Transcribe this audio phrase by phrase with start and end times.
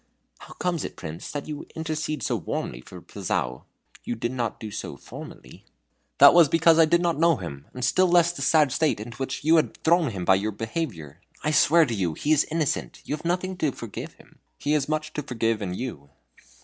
[0.39, 3.65] "How comes it, Prince, that you intercede so warmly for Pilzou?
[4.03, 5.63] You did not do so formerly."
[6.17, 9.17] "That was because I did not know him, and still less the sad state into
[9.19, 11.21] which you have thrown him by your behavior.
[11.43, 14.71] I swear to you he is innocent you have nothing to forgive in him he
[14.71, 16.09] has much to forgive in you."